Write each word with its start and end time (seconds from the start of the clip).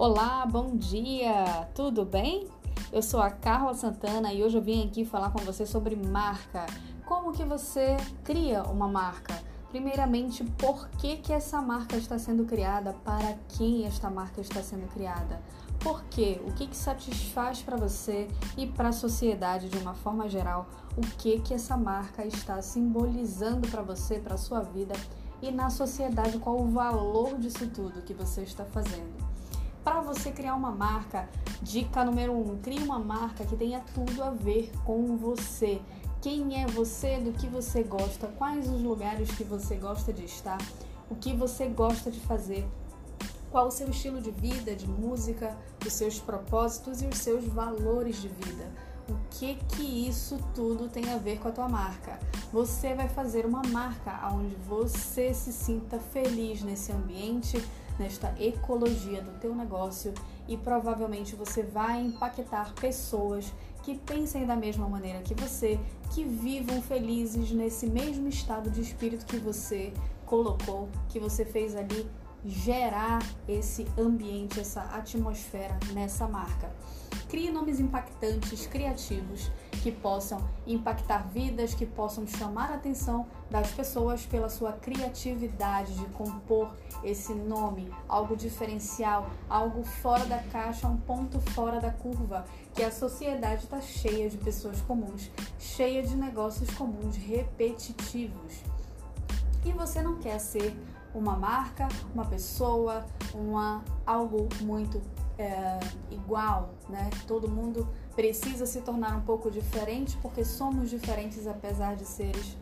Olá, 0.00 0.46
bom 0.46 0.76
dia! 0.76 1.68
Tudo 1.74 2.04
bem? 2.04 2.46
Eu 2.92 3.02
sou 3.02 3.18
a 3.18 3.32
Carla 3.32 3.74
Santana 3.74 4.32
e 4.32 4.44
hoje 4.44 4.56
eu 4.56 4.62
vim 4.62 4.86
aqui 4.86 5.04
falar 5.04 5.32
com 5.32 5.40
você 5.40 5.66
sobre 5.66 5.96
marca. 5.96 6.66
Como 7.04 7.32
que 7.32 7.44
você 7.44 7.96
cria 8.22 8.62
uma 8.62 8.86
marca? 8.86 9.34
Primeiramente, 9.70 10.44
por 10.44 10.88
que, 10.90 11.16
que 11.16 11.32
essa 11.32 11.60
marca 11.60 11.96
está 11.96 12.16
sendo 12.16 12.44
criada? 12.44 12.92
Para 13.04 13.36
quem 13.48 13.86
esta 13.86 14.08
marca 14.08 14.40
está 14.40 14.62
sendo 14.62 14.86
criada? 14.86 15.42
Por 15.80 16.04
quê? 16.04 16.40
O 16.46 16.52
que, 16.52 16.68
que 16.68 16.76
satisfaz 16.76 17.60
para 17.60 17.76
você 17.76 18.28
e 18.56 18.68
para 18.68 18.90
a 18.90 18.92
sociedade 18.92 19.68
de 19.68 19.78
uma 19.78 19.94
forma 19.94 20.28
geral? 20.28 20.68
O 20.96 21.00
que 21.00 21.40
que 21.40 21.52
essa 21.52 21.76
marca 21.76 22.24
está 22.24 22.62
simbolizando 22.62 23.66
para 23.66 23.82
você, 23.82 24.20
para 24.20 24.34
a 24.34 24.38
sua 24.38 24.60
vida 24.60 24.94
e 25.42 25.50
na 25.50 25.70
sociedade? 25.70 26.38
Qual 26.38 26.56
o 26.56 26.70
valor 26.70 27.36
disso 27.36 27.66
tudo 27.66 28.02
que 28.02 28.14
você 28.14 28.42
está 28.42 28.64
fazendo? 28.64 29.27
Para 29.84 30.00
você 30.00 30.30
criar 30.30 30.54
uma 30.54 30.70
marca, 30.70 31.28
dica 31.62 32.04
número 32.04 32.32
um, 32.32 32.58
crie 32.58 32.78
uma 32.78 32.98
marca 32.98 33.44
que 33.44 33.56
tenha 33.56 33.80
tudo 33.94 34.22
a 34.22 34.30
ver 34.30 34.70
com 34.84 35.16
você. 35.16 35.80
Quem 36.20 36.62
é 36.62 36.66
você, 36.66 37.18
do 37.18 37.32
que 37.32 37.46
você 37.46 37.82
gosta, 37.82 38.26
quais 38.38 38.68
os 38.68 38.82
lugares 38.82 39.30
que 39.30 39.44
você 39.44 39.76
gosta 39.76 40.12
de 40.12 40.24
estar, 40.24 40.58
o 41.08 41.14
que 41.14 41.32
você 41.32 41.66
gosta 41.66 42.10
de 42.10 42.20
fazer, 42.20 42.66
qual 43.50 43.68
o 43.68 43.70
seu 43.70 43.88
estilo 43.88 44.20
de 44.20 44.30
vida, 44.30 44.74
de 44.74 44.86
música, 44.86 45.56
os 45.86 45.92
seus 45.92 46.18
propósitos 46.18 47.02
e 47.02 47.06
os 47.06 47.18
seus 47.18 47.44
valores 47.44 48.20
de 48.20 48.28
vida. 48.28 48.70
O 49.08 49.16
que 49.30 49.54
que 49.54 50.08
isso 50.08 50.38
tudo 50.54 50.88
tem 50.88 51.10
a 51.10 51.16
ver 51.16 51.38
com 51.38 51.48
a 51.48 51.52
tua 51.52 51.68
marca? 51.68 52.18
Você 52.52 52.94
vai 52.94 53.08
fazer 53.08 53.46
uma 53.46 53.62
marca 53.62 54.28
onde 54.34 54.54
você 54.56 55.32
se 55.32 55.50
sinta 55.50 55.98
feliz 55.98 56.62
nesse 56.62 56.92
ambiente, 56.92 57.62
nesta 57.98 58.34
ecologia 58.38 59.20
do 59.20 59.38
teu 59.40 59.54
negócio 59.54 60.14
e 60.46 60.56
provavelmente 60.56 61.36
você 61.36 61.62
vai 61.62 62.00
impactar 62.00 62.74
pessoas 62.74 63.52
que 63.82 63.96
pensem 63.96 64.46
da 64.46 64.56
mesma 64.56 64.88
maneira 64.88 65.20
que 65.22 65.34
você, 65.34 65.78
que 66.14 66.24
vivam 66.24 66.80
felizes 66.82 67.50
nesse 67.50 67.86
mesmo 67.86 68.28
estado 68.28 68.70
de 68.70 68.80
espírito 68.80 69.26
que 69.26 69.38
você 69.38 69.92
colocou, 70.26 70.88
que 71.08 71.18
você 71.18 71.44
fez 71.44 71.74
ali 71.74 72.06
gerar 72.44 73.20
esse 73.48 73.86
ambiente, 73.98 74.60
essa 74.60 74.82
atmosfera 74.82 75.78
nessa 75.92 76.26
marca. 76.26 76.70
Crie 77.28 77.50
nomes 77.50 77.78
impactantes, 77.78 78.66
criativos, 78.66 79.50
que 79.82 79.92
possam 79.92 80.42
impactar 80.66 81.28
vidas, 81.28 81.74
que 81.74 81.86
possam 81.86 82.26
chamar 82.26 82.70
a 82.70 82.74
atenção 82.74 83.26
das 83.50 83.70
pessoas 83.70 84.24
pela 84.24 84.48
sua 84.48 84.72
criatividade 84.72 85.94
de 85.94 86.06
compor 86.06 86.70
esse 87.04 87.32
nome, 87.34 87.92
algo 88.08 88.36
diferencial, 88.36 89.30
algo 89.48 89.82
fora 89.84 90.24
da 90.24 90.38
caixa, 90.38 90.88
um 90.88 90.96
ponto 90.96 91.38
fora 91.52 91.80
da 91.80 91.90
curva, 91.90 92.44
que 92.74 92.82
a 92.82 92.90
sociedade 92.90 93.64
está 93.64 93.80
cheia 93.80 94.28
de 94.28 94.38
pessoas 94.38 94.80
comuns, 94.80 95.30
cheia 95.58 96.02
de 96.02 96.16
negócios 96.16 96.70
comuns 96.70 97.16
repetitivos. 97.16 98.62
E 99.64 99.72
você 99.72 100.00
não 100.02 100.18
quer 100.18 100.38
ser 100.38 100.74
uma 101.14 101.36
marca, 101.36 101.88
uma 102.14 102.24
pessoa, 102.24 103.06
uma 103.34 103.82
algo 104.06 104.48
muito 104.60 105.00
é, 105.38 105.78
igual, 106.10 106.70
né? 106.88 107.08
Todo 107.26 107.48
mundo 107.48 107.88
precisa 108.14 108.66
se 108.66 108.80
tornar 108.80 109.16
um 109.16 109.22
pouco 109.22 109.50
diferente 109.50 110.16
porque 110.20 110.44
somos 110.44 110.90
diferentes 110.90 111.46
apesar 111.46 111.94
de 111.94 112.04
seres 112.04 112.56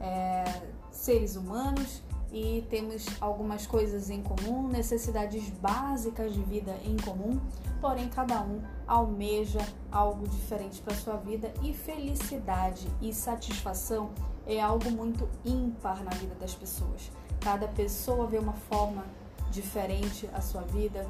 é, 0.00 0.44
seres 0.90 1.36
humanos 1.36 2.02
e 2.32 2.64
temos 2.70 3.06
algumas 3.20 3.66
coisas 3.66 4.08
em 4.08 4.22
comum, 4.22 4.68
necessidades 4.68 5.50
básicas 5.50 6.32
de 6.32 6.40
vida 6.42 6.76
em 6.84 6.96
comum, 6.96 7.40
porém 7.80 8.08
cada 8.08 8.40
um 8.42 8.62
almeja 8.86 9.66
algo 9.90 10.28
diferente 10.28 10.80
para 10.80 10.94
sua 10.94 11.16
vida 11.16 11.52
e 11.62 11.72
felicidade 11.72 12.86
e 13.00 13.12
satisfação 13.12 14.10
é 14.46 14.60
algo 14.60 14.90
muito 14.90 15.28
ímpar 15.44 16.04
na 16.04 16.10
vida 16.12 16.34
das 16.36 16.54
pessoas. 16.54 17.10
Cada 17.40 17.66
pessoa 17.68 18.26
vê 18.26 18.38
uma 18.38 18.52
forma 18.52 19.04
diferente 19.50 20.28
a 20.32 20.40
sua 20.40 20.62
vida, 20.62 21.06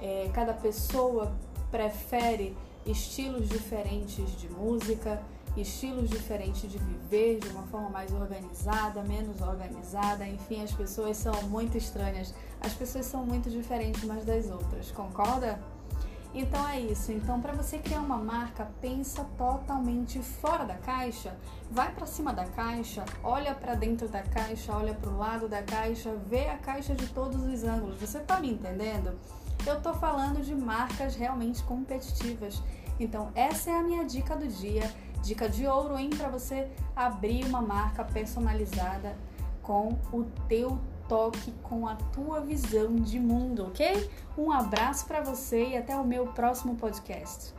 é, 0.00 0.30
cada 0.32 0.54
pessoa 0.54 1.32
prefere 1.70 2.56
estilos 2.86 3.48
diferentes 3.48 4.36
de 4.40 4.48
música, 4.48 5.20
estilos 5.56 6.08
diferentes 6.08 6.70
de 6.70 6.78
viver 6.78 7.40
de 7.40 7.48
uma 7.48 7.62
forma 7.64 7.88
mais 7.88 8.12
organizada, 8.12 9.02
menos 9.02 9.40
organizada, 9.40 10.26
enfim, 10.26 10.62
as 10.62 10.72
pessoas 10.72 11.16
são 11.16 11.34
muito 11.44 11.76
estranhas, 11.76 12.34
as 12.60 12.72
pessoas 12.74 13.06
são 13.06 13.24
muito 13.24 13.50
diferentes 13.50 14.02
umas 14.02 14.24
das 14.24 14.50
outras, 14.50 14.90
concorda? 14.92 15.58
Então 16.38 16.68
é 16.68 16.78
isso. 16.78 17.12
Então, 17.12 17.40
para 17.40 17.54
você 17.54 17.78
criar 17.78 18.00
uma 18.00 18.18
marca, 18.18 18.68
pensa 18.78 19.24
totalmente 19.38 20.18
fora 20.20 20.66
da 20.66 20.74
caixa. 20.74 21.34
Vai 21.70 21.90
para 21.94 22.04
cima 22.04 22.30
da 22.30 22.44
caixa, 22.44 23.06
olha 23.24 23.54
para 23.54 23.74
dentro 23.74 24.06
da 24.06 24.22
caixa, 24.22 24.70
olha 24.76 24.92
para 24.92 25.08
o 25.08 25.16
lado 25.16 25.48
da 25.48 25.62
caixa, 25.62 26.14
vê 26.28 26.46
a 26.48 26.58
caixa 26.58 26.94
de 26.94 27.06
todos 27.06 27.42
os 27.42 27.64
ângulos. 27.64 27.98
Você 27.98 28.20
tá 28.20 28.38
me 28.38 28.50
entendendo? 28.50 29.18
Eu 29.66 29.80
tô 29.80 29.94
falando 29.94 30.42
de 30.42 30.54
marcas 30.54 31.16
realmente 31.16 31.62
competitivas. 31.62 32.62
Então, 33.00 33.32
essa 33.34 33.70
é 33.70 33.74
a 33.78 33.82
minha 33.82 34.04
dica 34.04 34.36
do 34.36 34.46
dia. 34.46 34.92
Dica 35.22 35.48
de 35.48 35.66
ouro, 35.66 35.98
hein, 35.98 36.10
para 36.10 36.28
você 36.28 36.70
abrir 36.94 37.46
uma 37.46 37.62
marca 37.62 38.04
personalizada 38.04 39.16
com 39.62 39.96
o 40.12 40.24
teu 40.46 40.78
toque 41.08 41.52
com 41.62 41.86
a 41.86 41.94
tua 41.94 42.40
visão 42.40 42.96
de 42.96 43.18
mundo, 43.18 43.66
ok? 43.66 44.10
Um 44.36 44.50
abraço 44.50 45.06
para 45.06 45.20
você 45.20 45.68
e 45.68 45.76
até 45.76 45.96
o 45.96 46.04
meu 46.04 46.26
próximo 46.28 46.76
podcast. 46.76 47.54